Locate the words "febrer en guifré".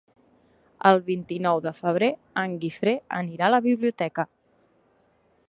1.81-2.95